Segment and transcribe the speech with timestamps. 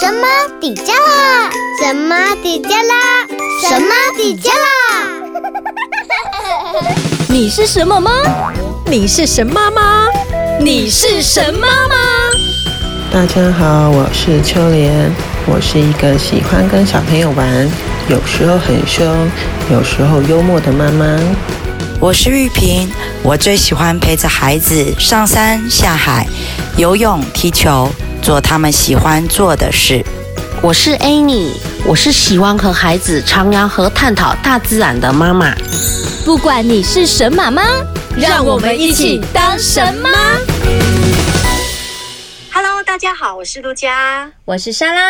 [0.00, 0.26] 神妈
[0.58, 1.50] 底加拉？
[1.78, 3.26] 神妈底加拉？
[3.60, 4.64] 神妈底加拉？
[7.28, 8.10] 你是什么吗？
[8.86, 10.06] 你是神妈吗？
[10.58, 11.94] 你是神妈吗？
[13.12, 15.12] 大家好，我是秋莲，
[15.44, 17.70] 我是一个喜欢跟小朋友玩，
[18.08, 19.06] 有时候很凶，
[19.70, 21.20] 有时候幽默的妈妈。
[22.00, 22.90] 我是玉萍，
[23.22, 26.26] 我最喜欢陪着孩子上山下海、
[26.78, 27.86] 游泳、踢球，
[28.22, 30.04] 做他们喜欢做的事。
[30.62, 31.52] 我是 Annie，
[31.86, 35.54] 我是喜欢和孩子徜徉和探讨大自然的妈妈。
[36.24, 37.62] 不管你是神妈妈，
[38.16, 40.10] 让我们一起当神妈。
[42.52, 45.02] Hello，大家好，我是陆佳，我是莎拉。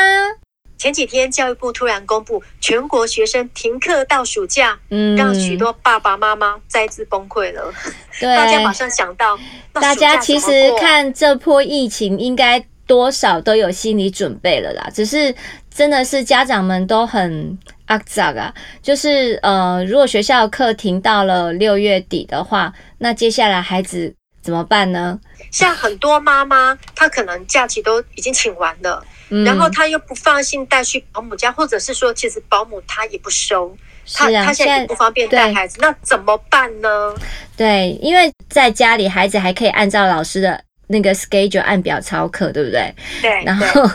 [0.78, 7.70] 前几天教育部突然公布全国学生停课到暑假，嗯，让许多爸爸妈妈再次崩溃了。
[8.18, 9.38] 对，大家马上想到，
[9.74, 14.90] 大家其实看这波疫情，应该多少都有心理准备了啦。
[14.92, 15.32] 只是
[15.72, 18.52] 真的是家长们都很阿杂啊，
[18.82, 25.20] 就是呃，如果学校课停到了六月底的话，那接下来孩子怎么办呢？
[25.52, 29.00] 像很多妈妈，她可能假期都已经请完了。
[29.44, 33.76] 然后她又不放心带去保姆家，或者是说，其实保姆她也不收，
[34.12, 37.14] 他他现在也不方便带孩子，那怎么办呢？
[37.56, 42.92] 对，因为在家里，孩子还可以按照老师的那个 schedule 按表操课，对不对？
[43.22, 43.44] 对。
[43.44, 43.88] 然后，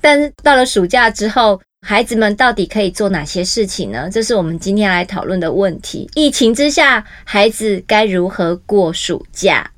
[0.00, 4.08] 但是到了暑假之后，孩子们到底可以做哪些事情呢？
[4.10, 6.08] 这是我们今天来讨论的问题。
[6.14, 9.70] 疫情之下，孩子该如何过暑假？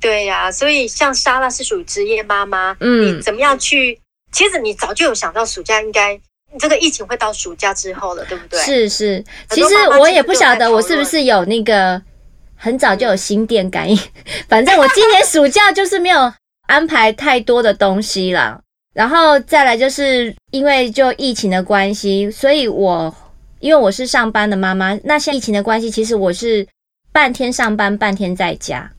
[0.00, 3.98] 对呀，所以像莎拉是属于职业妈妈，嗯，你怎么样去？
[4.30, 6.20] 其实你早就有想到暑假应该，
[6.58, 8.60] 这个疫情会到暑假之后了，对不对？
[8.60, 12.00] 是是，其实我也不晓得我是不是有那个
[12.58, 13.96] 很早就有心电感应。
[14.48, 16.32] 反正我今年暑假就是没有
[16.66, 18.60] 安排太多的东西了。
[18.94, 23.14] 然后再来就是因为就疫情的关系，所以我
[23.60, 26.66] 因为我是上班的妈妈，那现疫情的关系，其实我是
[27.12, 28.90] 半天上班，半天在家。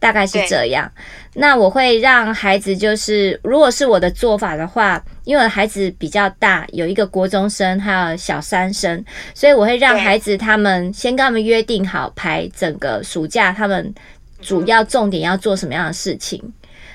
[0.00, 0.90] 大概是这样，
[1.34, 13.94] 那我会让孩子就是，如果是我的做法的话，因为孩子比较大，有一个国中生，还有小三生，所以我会让孩子他们先跟他们约定好排整个暑假，他们
[14.40, 16.42] 主要重点要做什么样的事情，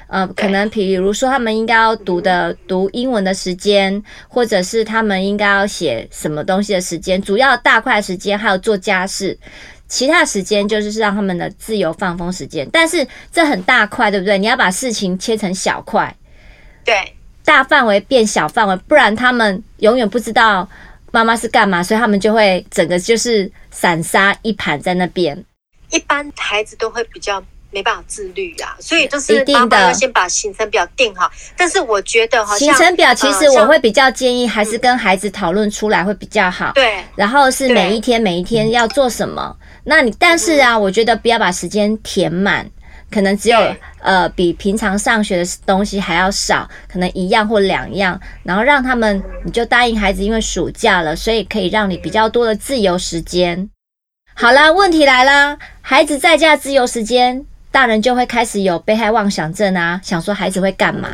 [0.08, 9.38] 呃，可能比如说他们应该要读的读英文的时间，或者是他们应该要写什么东西的时间，主要大块时间还有做家事。
[9.88, 14.38] 其他时间就是让他们的自由放风时间，但是这很大块，对不对？
[14.38, 16.16] 你要把事情切成小块，
[16.84, 17.14] 对，
[17.44, 20.68] 大范围变小范围，不然他们永远不知道
[21.12, 25.46] 妈妈是干嘛，所以他们就会整个就是散沙一盘在那边。
[25.92, 27.42] 一般孩子都会比较
[27.76, 31.30] 没办法自律啊，所以就是妈妈要先把行程表定好。
[31.58, 36.72] 但是我觉得好像行程表其实我会比较建议还是跟孩子讨论出来会比较好。
[36.74, 39.58] 对，然后是每一天每一天要做什么。
[39.84, 42.66] 那你但是啊，我觉得不要把时间填满，
[43.12, 53.70] 可能只有呃比平常上学的东西还要少，可能一样或两样，然后让他们你就答应孩子，因为暑假了，所以可以让你比较多的自由时间。
[54.34, 61.10] 好啦，问题来啦，孩子在家自由时间，大人就会开始有被害妄想症啊，想说孩子会干嘛？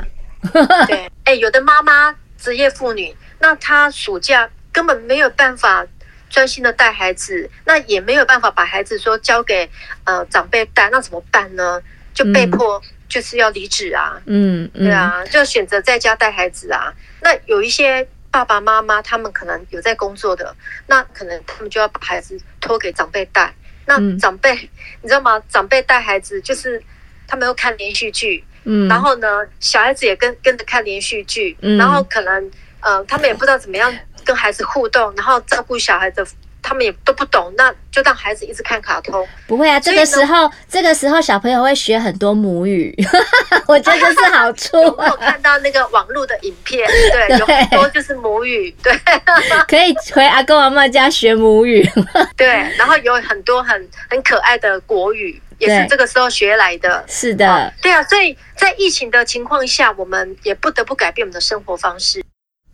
[0.85, 5.83] 对， 哎、欸，有的妈妈职业妇女，那她暑假根本没有办法。
[6.29, 9.69] 专心的带孩子，那也没有办法把孩子说交给
[10.05, 11.81] 呃长辈带，那怎么办呢？
[12.13, 16.93] 就被迫就是要离职啊，嗯，对啊，就选择在家带孩子啊。
[17.21, 20.55] 那有一些爸爸妈妈，他们可能有在工作的，
[20.87, 23.53] 那可能他们就要把孩子托给长辈带。
[23.85, 24.69] 那长辈，嗯、
[25.01, 25.41] 你知道吗？
[25.49, 26.81] 长辈带孩子就是
[27.27, 29.27] 他们要看连续剧，嗯，然后呢，
[29.59, 33.93] 小孩子也跟跟着看连续剧，嗯，然后可能呃，他们也不知道怎么样。
[34.23, 36.23] 跟孩子互动，然后照顾小孩的，
[36.71, 39.27] 他们也都不懂，那就让孩子一直看卡通。
[39.45, 42.95] 不会啊，这个时候，这个时候小朋友会学很多母语，
[43.67, 44.77] 我觉得这是好处。
[44.77, 48.97] 我有看到那个网络的影片， 对，有很多就是母语，对，
[49.67, 51.85] 可以回阿公阿妈家学母语。
[52.37, 52.47] 对，
[52.77, 57.03] 然后有很多很很可爱的国语，也是这个时候学来的。
[57.05, 62.23] 是的，对啊，所以在疫情的情况下，我们也不得不改变我们的生活方式。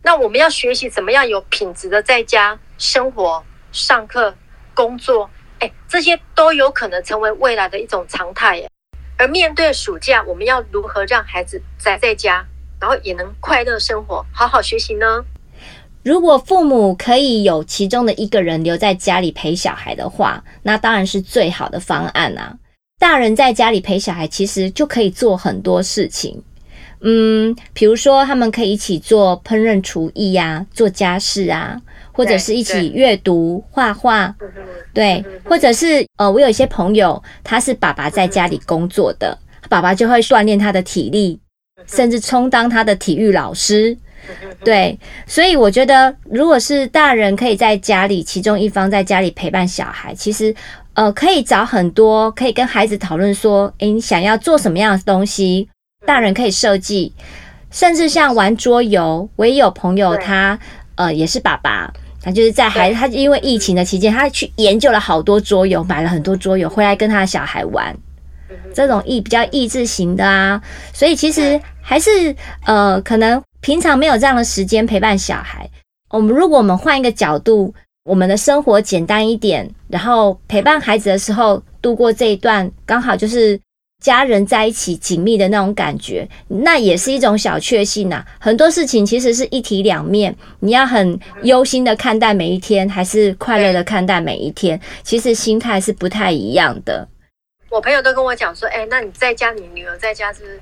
[0.04, 3.42] 那我们要学习怎么样有品质的在家生活、
[3.78, 4.34] 上课、
[4.74, 5.30] 工作，
[5.60, 8.68] 哎，这些都有可能成为未来的一种常态耶。
[9.16, 12.44] 而面对暑假，我们要如何让孩子宅在家，
[12.80, 15.24] 然后也能快乐生活、好好学习呢？
[16.02, 22.56] 如果父母可以有其中的一个人留在家里陪小孩的话，那当然是最好的方案啊。
[22.98, 26.42] 大人在家里陪小孩，其实就可以做很多事情。
[27.00, 31.80] 嗯，比如说他们可以一起做烹饪厨艺呀，做家事啊，
[32.12, 34.34] 或者是一起阅读、画画，
[34.92, 41.38] 对，或者是呃，我有一些朋友，他是爸爸在家里工作的，爸爸就会锻炼他的体力，
[41.86, 43.96] 甚至充当他的体育老师，
[44.64, 50.52] 对，所以我觉得，如果是大人可以在家里，其中一方在家里陪伴小孩，其实
[50.94, 55.68] 呃，可以找很多可以跟孩子讨论说，诶，你想要做什么样的东西？
[56.06, 57.12] 大人可以设计，
[57.70, 59.28] 甚至像玩桌游。
[59.36, 60.58] 我也有朋友他，
[60.94, 61.92] 呃也是爸爸，
[62.22, 67.94] 他就是在孩子他因为疫情的期间，他去研究了好多桌游，买了很多桌游回来跟他的小孩玩。
[68.72, 70.62] 这种益比较益智型的啊，
[70.94, 72.34] 所以其实还是
[72.64, 75.68] 呃，可能平常没有这样的时间陪伴小孩。
[76.10, 77.74] 我们如果我们换一个角度，
[78.04, 83.60] 我们的生活简单一点，然后陪伴孩子的时候度过这一段，刚好就是。
[84.02, 88.24] 家人在一起紧密的那种感觉，那也是一种小确幸呐。
[88.38, 97.08] 很多事情其实是一体两面，你要很忧心的看待每一天，还是快乐的看待每一天，其实心态是不太一样的。
[97.70, 100.60] 我朋友都跟我讲说，哎，那你在家，你女儿在家是不是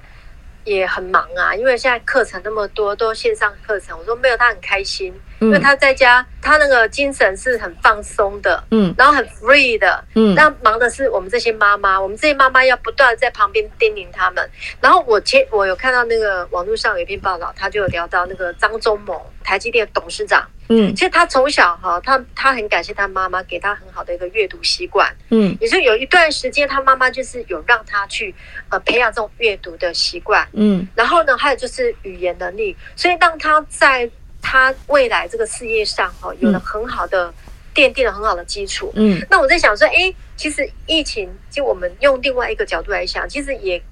[0.64, 1.54] 也很忙啊？
[1.54, 3.96] 因为现在课程那么多，都线上课程。
[3.98, 5.12] 我说没有，她很开心。
[5.40, 14.50] 因为他在家，他那个精神是很放松的，嗯，然后很 free 的，嗯，那忙的是我们这些妈妈，我们这些妈妈要不断在旁边叮咛他们。
[14.80, 28.34] 然后我前我有看到那个网络上有一篇报道，他就有聊到那个张忠谋，台积电董事长，嗯，其实他从小哈，他他很感谢他妈妈给他很好的一个阅读习惯，嗯，也就有一段时间他妈妈就是有让他去
[28.70, 34.10] 呃培养这种阅读的习惯，嗯，然后呢，还有就是语言能力，所以当他在
[34.48, 37.34] 他未来这个事业上哈，有了很好的
[37.74, 38.92] 奠定了很好的基础。
[38.94, 43.82] 嗯，那我在想说，哎，其实疫情就我们用另外一个角度来想，其实也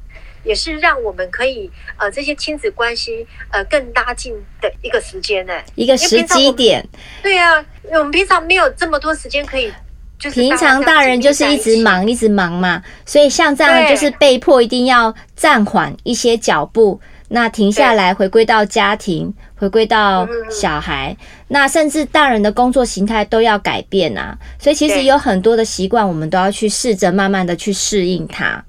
[0.45, 6.89] 也是让我们可以呃这些亲子关系呃更拉近的一个时间呢，一个时机点。
[7.21, 9.73] 对啊，我们平常没有这么多时间可以，
[10.21, 17.01] 就是平常大人就是一直忙一直忙嘛，所以像这样就是被迫一定要暂缓一些脚步。
[17.29, 21.17] 那停下来，回归到家庭，回归到小孩，
[21.49, 24.39] 那甚至大人的工作形态都要改变啊。
[24.59, 28.65] 所以其实有很多的习惯，我们都要去试着慢慢的去适应它。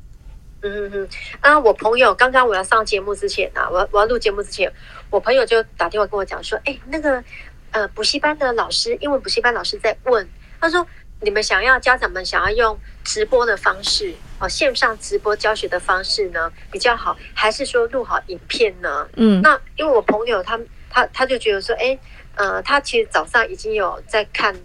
[0.62, 1.08] 嗯嗯嗯。
[1.42, 4.72] 啊，我朋友刚刚我要上节目之前啊，我我要录节目之前，
[5.10, 7.24] 我朋友就打电话跟我讲说，哎，那个
[7.72, 10.28] 呃补习班的老师，英文补习班老师在问，
[10.60, 10.86] 他说。
[11.26, 19.10] 你们想要家长们想要用直播的方式哦，线上直播教学的方式呢比较好，还是说录好影片呢？
[19.16, 21.98] 嗯，那因为我朋友他他他就觉得说，哎，
[22.36, 24.56] 呃，他其实早上已经有在看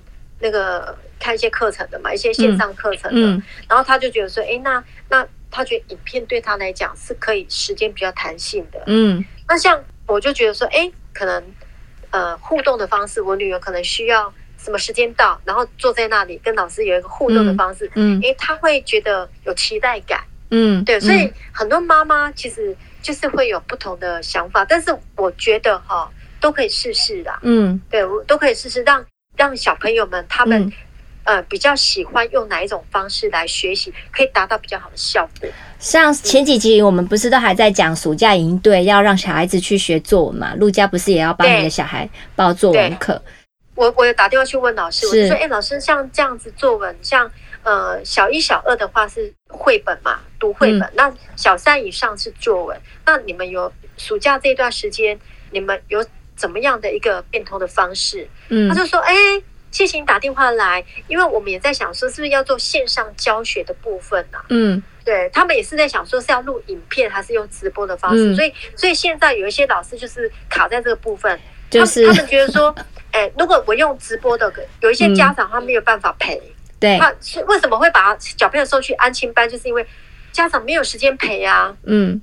[0.40, 11.42] 那个看一些课程的嘛，一些线上课程的，嗯嗯、然后他就觉得说，哎，那那他觉得影片对他来讲是可以时间比较弹性的，嗯，那像我就觉得说，哎，可能
[12.10, 14.30] 呃互动的方式，我女儿可能需要。
[14.62, 20.20] 什么时间到，然后坐在那里跟老师有一个互动的方式，嗯，因为他会觉得有期待感，
[20.50, 26.10] 嗯，对，所以很多妈妈其实就是会有不同的想法，但是我觉得哈
[26.40, 29.04] 都可以试试的，嗯，对，我都可以试试，让
[29.36, 30.70] 让小朋友们他们
[31.24, 35.48] 呃比较喜欢用哪一种方式来学习，可以达到比较好的效果。
[35.78, 40.54] 像前几集我们不是都还在讲暑假营队要让小孩子去学作文嘛？
[40.56, 43.22] 陆家不是也要帮你的小孩报作文课？
[43.74, 47.30] 我我有打电话去问老师，我就说，哎，老师，像这样子作文，像
[47.62, 52.80] 呃小一、小二的话是绘本嘛，读绘本，嗯、那小三以上是作文。
[53.06, 55.18] 那你们有暑假这段时间，
[55.50, 56.04] 你们有
[56.36, 58.28] 怎么样的一个变通的方式？
[58.48, 59.14] 嗯，他就说，哎，
[59.70, 64.44] 谢谢你打电话来，因为我们也在想说，是不是要做线上教学的部分呢、啊？
[64.48, 68.32] 嗯，对他们也是在想说，是要录影片还是用直播的方式？
[68.32, 71.38] 嗯、所以，所以现在有一些老师就是卡在这个部分，
[71.70, 72.74] 就是他们觉得说。
[73.12, 74.48] 哎、欸，如果我用直播的，
[74.82, 79.50] 有一些家长他没有办法陪，嗯、对，他是为什么会把小朋友送去安亲班？
[79.50, 79.84] 就是因为
[80.30, 81.76] 家长没有时间陪啊。
[81.82, 82.22] 嗯，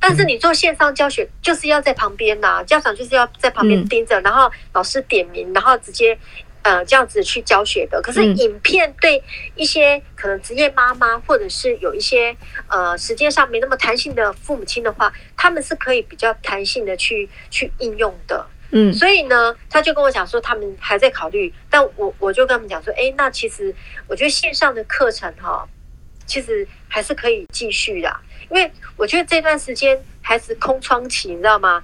[0.00, 6.18] 但是你做线上教学，就是要在旁边呐、啊，家长就是要在旁边盯着，嗯、然后老师点名，然后直接
[6.62, 8.00] 呃这样子去教学的。
[8.00, 9.22] 可是影片对
[9.54, 12.34] 一些可能职业妈妈，或者是有一些
[12.68, 18.46] 呃时间上没那么弹性的父母亲的话，他们是可以比较弹性的去去应用的。
[18.76, 23.72] 嗯，所以呢，他就跟我讲说，他们还在考虑，但我我就跟他们讲说，哎，那其实
[24.08, 25.64] 我觉得线上的课程哈，
[26.26, 28.12] 其实还是可以继续的，
[28.50, 31.82] 因为我觉得这段时间还是空窗期，你知道吗？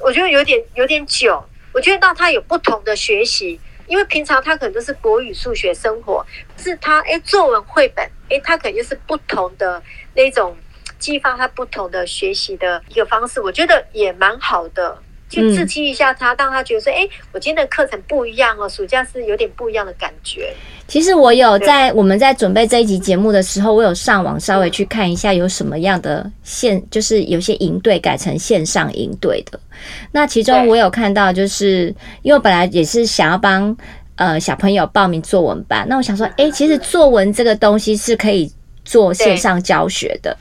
[0.00, 9.80] 我觉得有点有点久，我觉得让他有不同的学习，因为平常他可能都是国语、数学、生活，是他哎作文、绘本，哎，他可能就是不同的
[10.14, 10.56] 那种。
[10.98, 15.00] 激发他不同的学习的一个方式，我觉得也蛮好的。
[15.28, 20.52] 去刺激一下他，让他觉得说：“哎，我今天的课程不一样哦，暑假是有点不一样的感觉。”
[20.88, 29.60] 其实我有在我们在准备这一集节目的时候，我有上网稍微去看一下有什么样的线，就是有些营队改成线上营队的。
[30.12, 33.76] 那其中我有看到，就是因为我本来也是想要帮
[34.16, 38.50] 呃小朋友报名作文班，那我想说，哎，其实作文这个东西是可以。
[38.88, 40.34] 做线上教学的，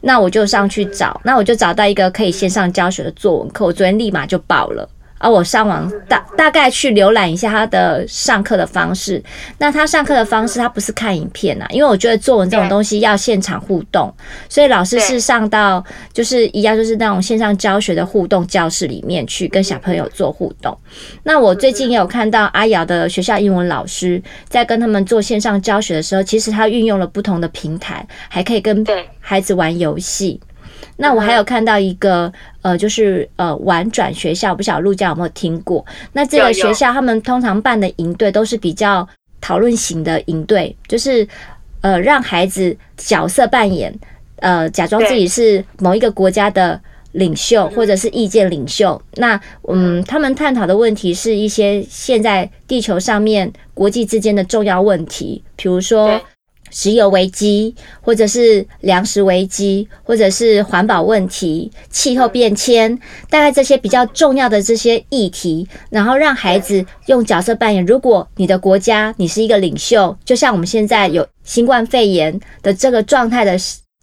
[0.00, 4.88] 那我就上去找，那我就找到一个可以线上教学的作文课，我昨天立马就报了。
[5.20, 9.22] 而我上网大大概去浏览一下他的上课的方式，
[9.58, 14.12] 那他上课的方式他不是看影片呐，因为我觉得作文这种东西要现场互动，
[14.48, 15.84] 所以老师是上到
[16.14, 20.76] 就是一样就是那种线上教学的互动教室里面去跟小朋友做互动。
[21.22, 28.82] 那我最近也有看到阿瑶的学校英文老师在跟他们做线上教学的时候，其实他运用了不同的平台，还可以跟
[29.20, 30.40] 孩子玩游戏。
[31.00, 32.30] 那我还有看到一个
[32.60, 35.84] 呃，就是呃，玩转学校，不晓得陆家有没有听过？
[36.12, 39.08] 那这个学校他们通常办的营队都是比较
[39.40, 41.26] 讨论型的营队，就是
[41.80, 43.98] 呃，让孩子角色扮演，
[44.36, 46.78] 呃，假装自己是某一个国家的
[47.12, 49.00] 领袖或者是意见领袖。
[49.14, 56.20] 那嗯，他们探讨的问题是一些现在地球上面国际之间的重要问题，比如说。
[56.70, 62.96] 石油危机，或者是粮食危机，或者是环保问题、气候变迁，
[63.28, 67.84] 大概这些比较重要的这些议题，然后让孩子用角色扮演。
[67.84, 73.58] 如果你的国家你是一个领袖，就像我们现在有新冠肺炎的这个状态的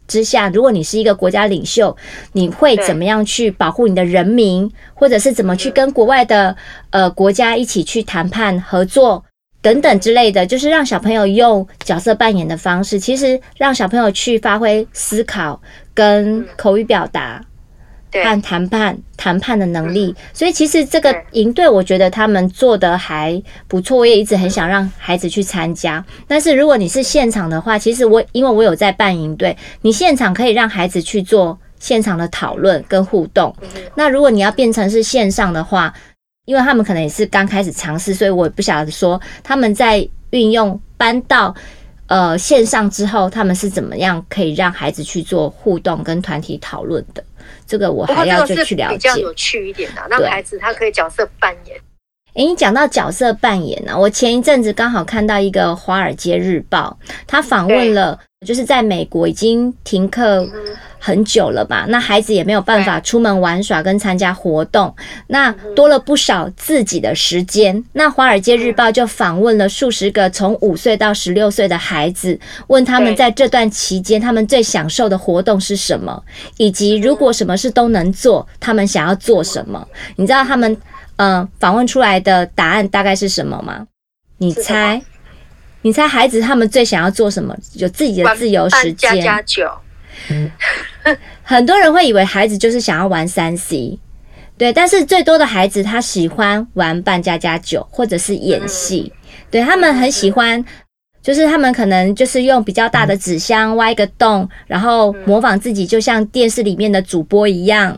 [0.08, 1.96] 之下，如果你是一个国家领袖，
[2.34, 6.56] 你会怎么样去保护你的人民，或者是怎么去跟国外的
[6.90, 9.24] 呃国家一起去谈判合作？
[9.62, 15.62] 等等之类的，就是让小朋友用角色扮演的方式，其实让小朋友去发挥思考
[15.94, 17.44] 跟口语表达
[18.14, 20.16] 和谈判谈判的能力。
[20.32, 26.04] 所以其实这个营队，我觉得他们做得还不错，我也一直很想让孩子去参加。
[26.28, 33.54] 但是如果你是现场的话，其实我因为我有在办营队，你现场可以让孩子去做现场的讨论跟互动。
[33.96, 35.94] 那如果你要变成是线上的话，
[36.48, 41.54] 因为他们可能也是刚开始尝试，所以我也不晓得说他们在运用搬到
[42.08, 47.22] 呃线上之后，他们是怎么样可以让孩子去做互动跟团体讨论的。
[47.66, 48.96] 这个我还要再去了解。
[48.96, 51.78] 比较有趣一点的，让孩子他可以角色扮演。
[52.36, 60.48] 诶，你讲到角色扮演呢，我前一阵子刚好看到一个《华尔街日报》，他访问了，就是在美国已经停课
[61.00, 61.86] 很久了吧？
[61.90, 67.84] 那孩子也没有办法出门玩耍跟参加活动，那多了不少自己的时间。
[67.94, 76.24] 那《华尔街日报》就访问了数十个从五岁到十六岁的孩子，问他们在这段期间他们最享受的活动是什么，
[76.58, 79.88] 以及如果什么事都能做，他们想要做什么？
[80.16, 80.78] 你知道他们？
[81.16, 83.88] 嗯，访问出来的答案大概是什么吗？
[84.38, 85.02] 你猜？
[85.88, 87.56] 你猜孩子他们最想要做什么？
[87.76, 89.10] 有自己的自由时间。
[89.10, 89.72] 玩扮家家酒。
[91.44, 93.98] 很多人会以为孩子就是想要玩三 C，
[94.58, 99.14] 对，但是最多的孩子他喜欢玩扮家家酒或者是演戏，
[99.50, 100.66] 对，他们很喜欢，
[101.22, 107.98] 就是他们可能就是用比较大的纸箱挖一个洞，然后模仿自己就像电视里面的主播一样。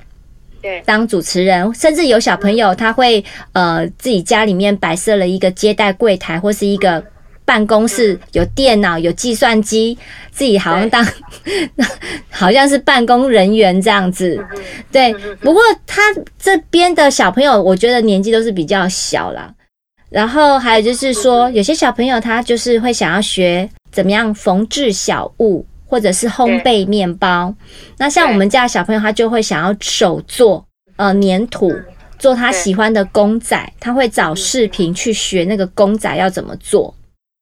[0.62, 7.04] 对，当主持人，甚至有小朋友他会呃自己家里面摆设了一个接待柜台，或是一个
[7.50, 9.98] 办公室，有电脑、有计算机，
[10.32, 11.04] 自己好像当
[12.30, 14.40] 好像是办公人员这样子。
[14.92, 16.02] 对，不过他
[16.38, 19.52] 这边的小朋友，我觉得年纪都是比较小啦。
[20.12, 25.66] 然后还有就是说，有些小朋友他就是会想要学怎么样缝制小物。
[25.92, 27.52] 或者是烘焙面包，
[27.98, 30.64] 那像我们家小朋友，他就会想要手做，
[30.98, 31.74] 呃，粘土，
[32.20, 36.94] 做他喜欢的公仔，他会找视频去学那个公仔要怎么做。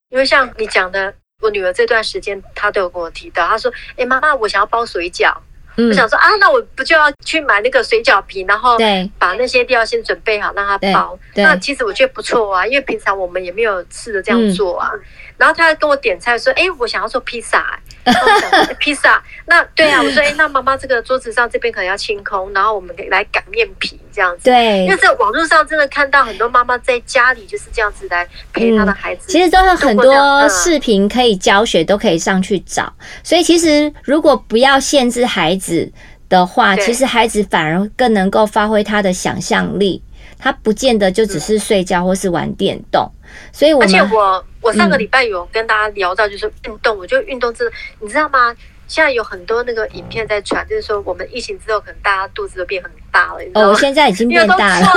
[0.10, 5.34] 因为像你讲的，我女儿这段时间，她都有跟我提到，她说：“哎，妈妈，我想要包水饺。”
[5.78, 8.80] 我想说啊，那我不就要去买那个水饺皮，然后
[9.20, 11.20] 把那些料先准备好，让她包。
[11.36, 14.92] 那其实我觉得不错啊，因为平常我们也没有试着这样做啊。
[15.38, 17.80] 然后他跟我点菜说：“哎，我想要做披萨。
[18.80, 29.32] ”披萨，那对啊，我说：“哎，那妈妈这个桌子上这边可能要清空，然后我们可以来擀面皮这样子。”对，因为在网络上真的看到很多妈妈在家里就是这样子来陪她的孩子。
[29.32, 32.92] 其实都有很多视频可以教学，都可以上去找。
[33.22, 35.68] 所以其实如果不要限制孩子。
[35.68, 35.92] 子
[36.30, 40.02] 的话，其实孩子反而更能够发挥他的想象力，
[40.38, 43.10] 他不见得就只是睡觉或是玩电动。
[43.52, 48.56] 所以，我而且我我上个礼拜有跟大家聊到，就是运动，我觉得运动真的，你知道吗？
[48.88, 53.40] 现在有很多那个影片在传，就是说我们疫情之后，可能大家肚子都变很大了。
[53.42, 53.68] 你知道吗？
[53.68, 54.88] 哦，我现在已经变大了，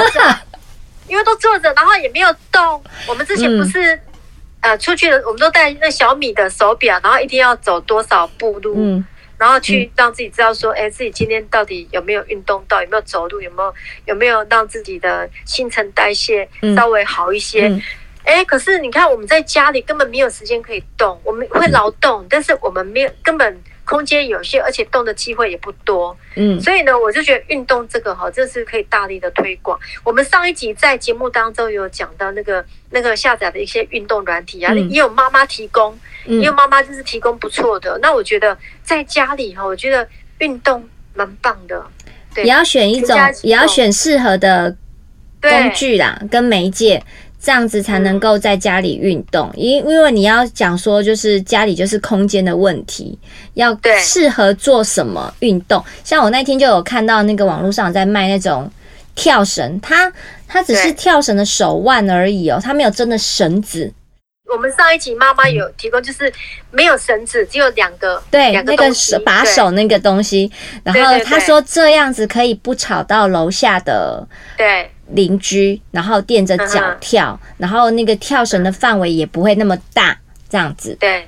[1.09, 2.81] 因为都坐着，然后也没有动。
[3.09, 4.01] 我们之前不是、嗯、
[4.61, 9.05] 呃出去了，我们都带那小米的手表，然后一定要走多少步路，嗯、
[9.41, 17.83] 然后去让自己知道说，哎、嗯，自己今天到底有没有运动到，有没有走路，有没有有没有让自己的新陈代谢稍微好一些。
[18.23, 23.63] 哎、可是你看我们在家里根本没有时间可以动，我们会劳动，但是我们没有根本。
[23.91, 29.77] 空间有限，而且动的机会也不多，嗯，所以呢，我就觉得运动这个哈，这是可以大力的推广。
[30.05, 37.99] 我们上一集在节目当中有讲到那个那个下载的一些运动软体啊，嗯、也有妈妈提供，也有妈妈就是提供不错的。
[37.99, 41.85] 嗯、那我觉得在家里哈，我觉得运动蛮棒的，
[42.33, 44.77] 对，也要选一种，也要选适合的
[45.43, 47.03] 工具啦，跟媒介。
[47.43, 53.19] 这样子才能够在家里运动，因因为你要讲说，就是家里就是空间的问题，
[53.55, 55.83] 要适合做什么运动。
[56.05, 58.71] 像我那天就有看到那个网络上在卖那种
[59.15, 60.13] 跳绳，它
[60.47, 63.91] 它只是跳绳的手腕而已哦，它没有真的绳子。
[64.53, 66.33] 我们上一集妈妈有提供，就是
[66.71, 70.51] 没有绳子，只有两个对两个那个把手那个东西，
[70.85, 74.27] 然后他说这样子可以不吵到楼下的
[74.57, 74.91] 对。
[75.13, 80.17] 邻居，然后垫着脚跳，嗯，然后那个跳绳的范围也不会那么大，
[80.49, 80.97] 这样子。
[81.01, 81.27] 对，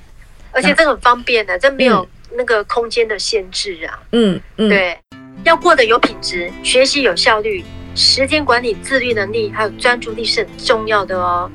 [0.52, 3.98] 而且这很方便的，这没有那个空间的限制啊。
[4.12, 4.96] 嗯嗯，对，
[5.42, 7.64] 要过得有品质，学习有效率，
[7.96, 11.50] 时间管理、自律能力还有专注力是很重要的哦。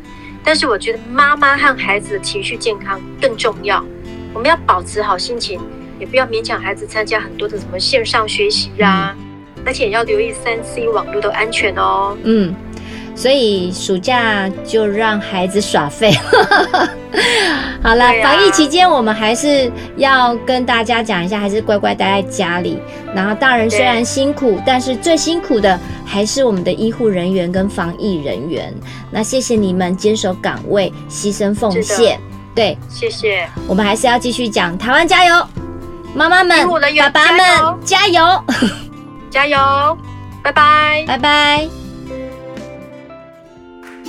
[0.48, 3.84] 但是我觉得妈妈和孩子的情绪健康更重要，
[4.34, 5.60] 我们要保持好心情，
[6.00, 9.14] 也不要勉强孩子参加很多的什么线上学习啊。
[9.20, 9.24] 嗯
[9.66, 12.16] 而且要留意三 C 网络的安全哦。
[12.24, 12.56] 嗯，
[13.18, 16.14] 所以暑假就让孩子耍废。
[17.82, 22.80] 好了，啊，防疫期间我们还是要跟大家讲一下，还是乖乖待在家里。
[23.16, 28.72] 然后大人虽然辛苦，但是最辛苦的还是我们的医护人员跟防疫人员。
[29.10, 32.20] 那谢谢你们坚守岗位、牺牲奉献。
[32.54, 33.48] 对，谢谢。
[33.68, 35.48] 我们还是要继续讲台湾加油，
[36.14, 38.22] 妈妈们、爸爸们加油。
[39.32, 39.58] 加油，
[40.44, 41.87] 拜拜，拜拜。